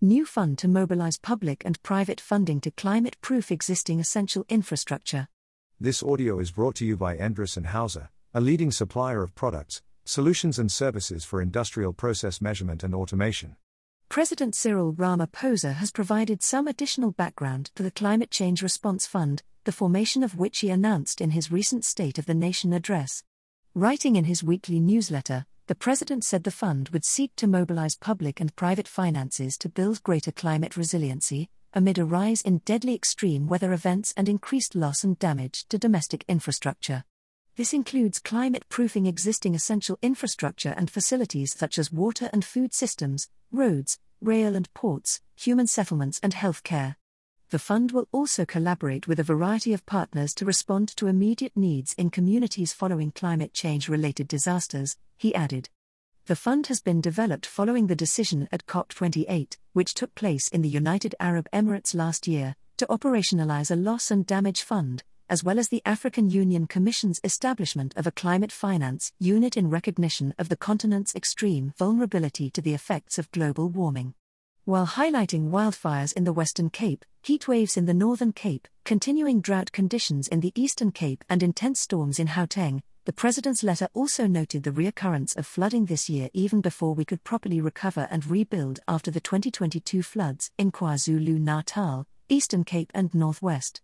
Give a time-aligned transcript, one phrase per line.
[0.00, 5.26] New fund to mobilize public and private funding to climate proof existing essential infrastructure.
[5.80, 9.82] This audio is brought to you by Endress and Hauser, a leading supplier of products,
[10.04, 13.56] solutions, and services for industrial process measurement and automation.
[14.08, 19.72] President Cyril Ramaphosa has provided some additional background to the Climate Change Response Fund, the
[19.72, 23.24] formation of which he announced in his recent State of the Nation address.
[23.74, 28.40] Writing in his weekly newsletter, the president said the fund would seek to mobilize public
[28.40, 33.74] and private finances to build greater climate resiliency, amid a rise in deadly extreme weather
[33.74, 37.04] events and increased loss and damage to domestic infrastructure.
[37.56, 43.28] This includes climate proofing existing essential infrastructure and facilities such as water and food systems,
[43.52, 46.96] roads, rail and ports, human settlements, and healthcare.
[47.50, 51.94] The fund will also collaborate with a variety of partners to respond to immediate needs
[51.94, 55.70] in communities following climate change related disasters, he added.
[56.26, 60.68] The fund has been developed following the decision at COP28, which took place in the
[60.68, 65.70] United Arab Emirates last year, to operationalize a loss and damage fund, as well as
[65.70, 71.14] the African Union Commission's establishment of a climate finance unit in recognition of the continent's
[71.14, 74.12] extreme vulnerability to the effects of global warming.
[74.68, 80.28] While highlighting wildfires in the Western Cape, heatwaves in the Northern Cape, continuing drought conditions
[80.28, 84.70] in the Eastern Cape, and intense storms in Gauteng, the President's letter also noted the
[84.70, 89.22] reoccurrence of flooding this year even before we could properly recover and rebuild after the
[89.22, 93.80] 2022 floods in KwaZulu Natal, Eastern Cape, and Northwest.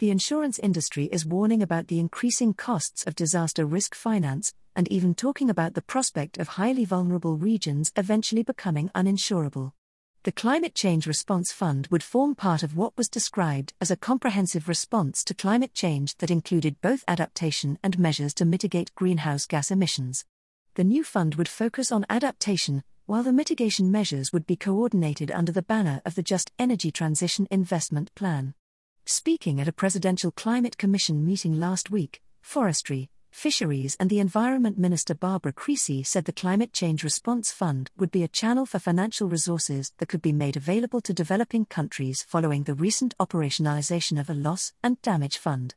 [0.00, 5.14] The insurance industry is warning about the increasing costs of disaster risk finance, and even
[5.14, 9.74] talking about the prospect of highly vulnerable regions eventually becoming uninsurable
[10.24, 14.68] the Climate Change Response Fund would form part of what was described as a comprehensive
[14.70, 20.24] response to climate change that included both adaptation and measures to mitigate greenhouse gas emissions.
[20.76, 25.52] The new fund would focus on adaptation, while the mitigation measures would be coordinated under
[25.52, 28.54] the banner of the Just Energy Transition Investment Plan.
[29.04, 35.12] Speaking at a Presidential Climate Commission meeting last week, Forestry, Fisheries and the Environment Minister
[35.12, 39.92] Barbara Creecy said the Climate Change Response Fund would be a channel for financial resources
[39.98, 44.72] that could be made available to developing countries following the recent operationalization of a loss
[44.84, 45.74] and damage fund.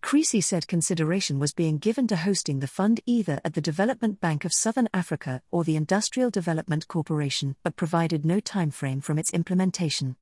[0.00, 4.44] Creecy said consideration was being given to hosting the fund either at the Development Bank
[4.44, 10.14] of Southern Africa or the Industrial Development Corporation, but provided no timeframe from its implementation.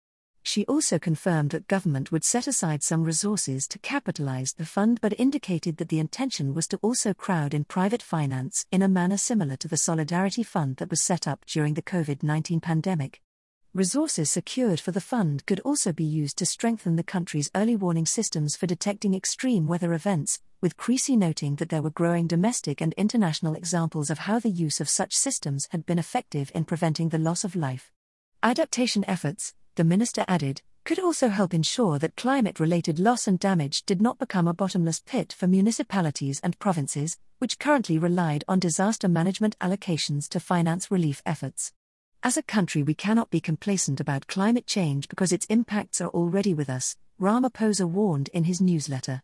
[0.49, 5.21] She also confirmed that government would set aside some resources to capitalize the fund but
[5.21, 9.57] indicated that the intention was to also crowd in private finance in a manner similar
[9.57, 13.21] to the Solidarity Fund that was set up during the COVID 19 pandemic.
[13.75, 18.07] Resources secured for the fund could also be used to strengthen the country's early warning
[18.07, 22.95] systems for detecting extreme weather events, with Creecy noting that there were growing domestic and
[22.95, 27.19] international examples of how the use of such systems had been effective in preventing the
[27.19, 27.93] loss of life.
[28.43, 33.85] Adaptation efforts, the minister added, could also help ensure that climate related loss and damage
[33.85, 39.07] did not become a bottomless pit for municipalities and provinces, which currently relied on disaster
[39.07, 41.73] management allocations to finance relief efforts.
[42.25, 46.55] As a country, we cannot be complacent about climate change because its impacts are already
[46.55, 49.23] with us, Ramaphosa warned in his newsletter.